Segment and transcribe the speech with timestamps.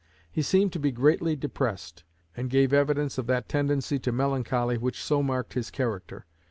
[0.31, 2.03] He seemed to be greatly depressed,
[2.35, 6.25] and gave evidence of that tendency to melancholy which so marked his character.